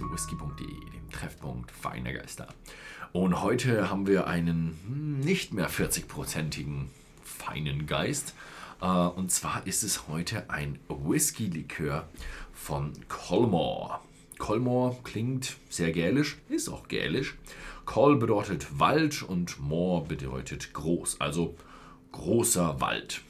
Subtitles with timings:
[0.00, 2.48] zu whisky.de, dem Treffpunkt feiner Geister.
[3.12, 6.86] Und heute haben wir einen hm, nicht mehr 40-prozentigen
[7.22, 8.34] feinen Geist.
[8.80, 12.08] Äh, und zwar ist es heute ein Whisky-Likör
[12.54, 13.98] von Colmore.
[14.38, 17.36] Colmore klingt sehr gälisch, ist auch gälisch.
[17.84, 21.56] Col bedeutet Wald und Moor bedeutet groß, also
[22.12, 23.20] großer Wald.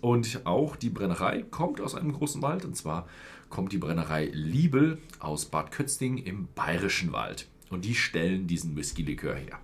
[0.00, 2.64] Und auch die Brennerei kommt aus einem großen Wald.
[2.64, 3.08] Und zwar
[3.50, 7.48] kommt die Brennerei Liebel aus Bad Kötzting im Bayerischen Wald.
[7.70, 9.58] Und die stellen diesen Whisky-Likör her.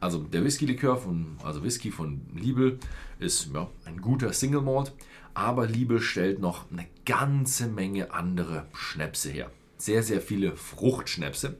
[0.00, 2.78] Also der Whisky-Likör von, also Whisky von Liebel
[3.18, 4.92] ist ja, ein guter Single Malt,
[5.34, 9.50] aber Liebel stellt noch eine ganze Menge andere Schnäpse her.
[9.78, 11.56] Sehr, sehr viele Fruchtschnäpse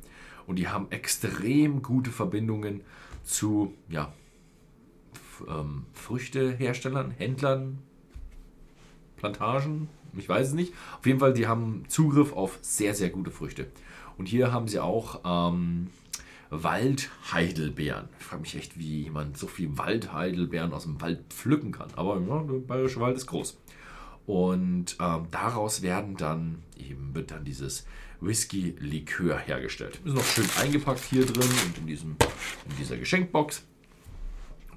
[0.47, 2.83] und die haben extrem gute Verbindungen
[3.25, 4.13] zu ja,
[5.49, 7.79] ähm, Früchteherstellern, Händlern,
[9.17, 10.73] Plantagen, ich weiß es nicht.
[10.99, 13.67] Auf jeden Fall, die haben Zugriff auf sehr, sehr gute Früchte.
[14.17, 15.89] Und hier haben sie auch ähm,
[16.51, 18.09] Waldheidelbeeren.
[18.19, 21.89] Ich frage mich echt, wie jemand so viel Waldheidelbeeren aus dem Wald pflücken kann.
[21.97, 23.59] Aber ja, der bayerische Wald ist groß.
[24.27, 27.87] Und ähm, daraus werden dann eben wird dann dieses
[28.21, 30.01] Whisky-Likör hergestellt.
[30.05, 32.17] Ist noch schön eingepackt hier drin und in, diesem,
[32.69, 33.65] in dieser Geschenkbox.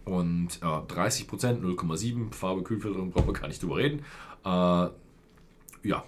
[0.08, 1.28] Und äh, 30%,
[1.62, 4.00] 0,7 Farbe, Kühlfilterung, brauchen wir gar nicht drüber reden.
[4.46, 4.88] Äh,
[5.88, 6.04] ja,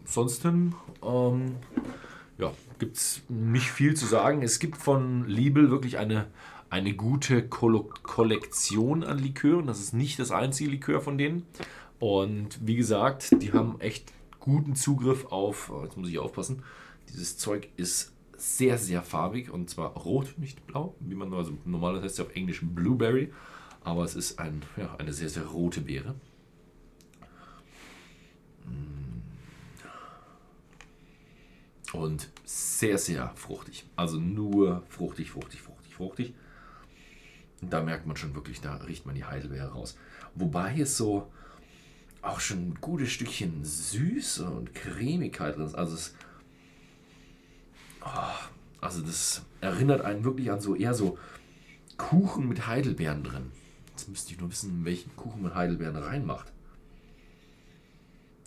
[0.00, 1.56] ansonsten ähm,
[2.38, 4.42] ja, gibt es nicht viel zu sagen.
[4.42, 6.26] Es gibt von Liebel wirklich eine,
[6.70, 9.66] eine gute Ko Kollektion an Likören.
[9.66, 11.44] Das ist nicht das einzige Likör von denen.
[12.00, 16.62] Und wie gesagt, die haben echt guten Zugriff auf, oh, jetzt muss ich aufpassen,
[17.10, 22.04] dieses Zeug ist sehr, sehr farbig und zwar rot, nicht blau, wie man also normalerweise
[22.04, 23.32] heißt es auf Englisch Blueberry,
[23.82, 26.14] aber es ist ein, ja, eine sehr, sehr rote Beere.
[31.94, 33.86] Und sehr, sehr fruchtig.
[33.96, 36.34] Also nur fruchtig, fruchtig, fruchtig, fruchtig.
[37.62, 39.96] Da merkt man schon wirklich, da riecht man die Heidelbeere raus.
[40.34, 41.32] Wobei es so
[42.20, 45.74] auch schon ein gutes Stückchen Süße und Cremigkeit drin ist.
[45.74, 46.14] Also es,
[48.04, 48.48] oh,
[48.80, 51.18] also das erinnert einen wirklich an so eher so
[51.96, 53.52] Kuchen mit Heidelbeeren drin.
[53.90, 56.52] Jetzt müsste ich nur wissen, welchen Kuchen man Heidelbeeren reinmacht.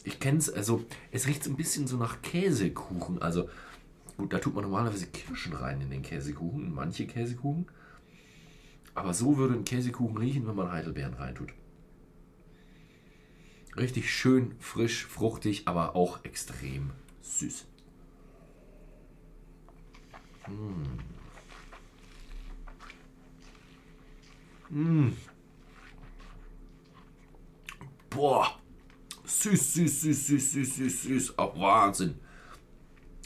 [0.04, 3.22] Ich kenne es, also es riecht ein bisschen so nach Käsekuchen.
[3.22, 3.50] Also
[4.18, 7.68] gut, da tut man normalerweise Kirschen rein in den Käsekuchen, in manche Käsekuchen.
[8.96, 11.50] Aber so würde ein Käsekuchen riechen, wenn man Heidelbeeren reintut.
[13.78, 16.92] Richtig schön, frisch, fruchtig, aber auch extrem
[17.22, 17.66] süß.
[20.48, 21.00] Mmh.
[24.70, 25.14] Mmh.
[28.10, 28.62] Boah
[29.42, 31.34] süß, süß, süß, süß, süß, süß, süß.
[31.38, 32.16] Oh, Wahnsinn.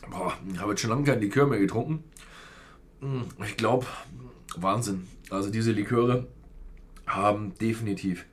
[0.10, 2.04] Boah, ich habe jetzt schon lange kein Likör mehr getrunken.
[3.02, 3.86] Hm, ich glaube,
[4.56, 5.08] Wahnsinn.
[5.30, 6.28] Also diese Liköre
[7.08, 8.26] haben definitiv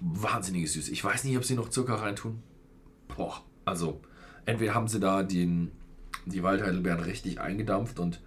[0.00, 0.90] wahnsinnige Süße.
[0.92, 2.42] Ich weiß nicht, ob sie noch Zucker reintun.
[3.16, 4.00] Boah, also
[4.44, 5.72] entweder haben sie da den,
[6.26, 8.20] die Waldheidelbeeren richtig eingedampft und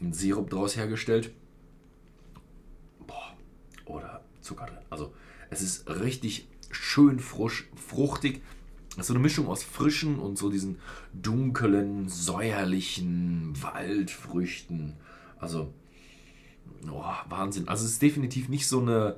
[0.00, 1.32] einen Sirup draus hergestellt.
[3.06, 3.34] Boah,
[3.84, 4.78] oder Zucker drin.
[4.90, 5.12] Also
[5.50, 8.42] es ist richtig schön frisch, fruchtig.
[8.98, 10.78] So eine Mischung aus frischen und so diesen
[11.12, 14.94] dunklen, säuerlichen Waldfrüchten.
[15.38, 15.72] Also,
[16.90, 17.68] oh, Wahnsinn.
[17.68, 19.16] Also es ist definitiv nicht so eine,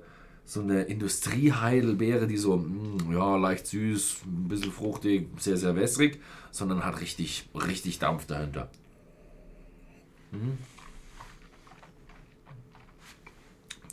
[0.48, 5.76] so eine Industrieheidelbeere, die so, mh, mm, ja, leicht süß, ein bisschen fruchtig, sehr, sehr
[5.76, 8.70] wässrig, sondern hat richtig, richtig Dampf dahinter.
[10.32, 10.56] Mhm.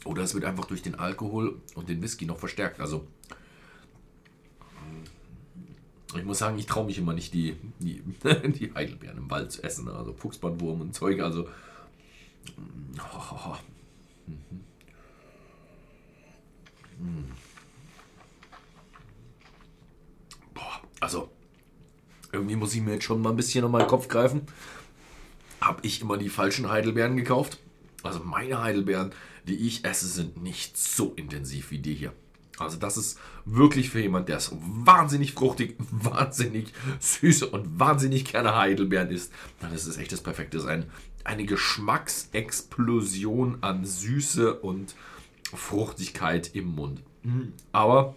[0.06, 2.80] Oder es wird einfach durch den Alkohol und den Whisky noch verstärkt.
[2.80, 3.06] Also
[6.16, 9.62] ich muss sagen, ich traue mich immer nicht, die, die, die Heidelbeeren im Wald zu
[9.62, 9.90] essen.
[9.90, 11.20] Also Fuchsbandwurm und Zeug.
[11.20, 11.50] Also.
[12.98, 13.56] Oh,
[20.53, 21.29] Boah, also.
[22.35, 24.43] Irgendwie muss ich mir jetzt schon mal ein bisschen auf meinen Kopf greifen.
[25.61, 27.58] Habe ich immer die falschen Heidelbeeren gekauft?
[28.03, 29.11] Also meine Heidelbeeren,
[29.47, 32.14] die ich esse, sind nicht so intensiv wie die hier.
[32.58, 38.55] Also das ist wirklich für jemand, der es wahnsinnig fruchtig, wahnsinnig süß und wahnsinnig gerne
[38.55, 40.58] Heidelbeeren isst, dann ist es echt das Perfekte.
[40.58, 40.85] Es ist ein,
[41.23, 44.96] eine Geschmacksexplosion an Süße und
[45.53, 47.02] Fruchtigkeit im Mund.
[47.23, 47.53] Mhm.
[47.72, 48.16] Aber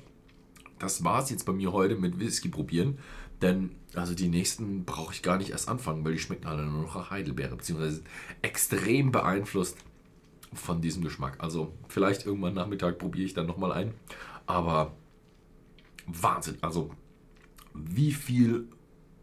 [0.78, 2.98] das war es jetzt bei mir heute mit Whisky probieren.
[3.42, 6.82] Denn also die nächsten brauche ich gar nicht erst anfangen, weil die schmecken alle nur
[6.82, 8.02] noch nach Heidelbeere, beziehungsweise
[8.42, 9.76] extrem beeinflusst
[10.52, 11.36] von diesem Geschmack.
[11.38, 13.94] Also vielleicht irgendwann Nachmittag probiere ich dann nochmal ein.
[14.46, 14.94] Aber
[16.06, 16.58] Wahnsinn.
[16.60, 16.90] Also
[17.74, 18.68] wie viel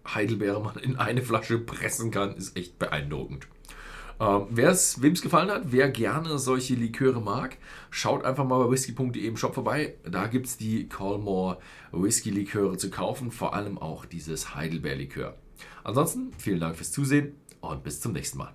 [0.07, 3.47] Heidelbeere man in eine Flasche pressen kann, ist echt beeindruckend.
[4.19, 4.69] Ähm, wem
[5.13, 7.57] es gefallen hat, wer gerne solche Liköre mag,
[7.89, 9.95] schaut einfach mal bei whisky.de im Shop vorbei.
[10.09, 11.59] Da gibt es die Colmore
[11.91, 15.35] Whisky Liköre zu kaufen, vor allem auch dieses Heidelbeer Likör.
[15.83, 18.53] Ansonsten vielen Dank fürs Zusehen und bis zum nächsten Mal.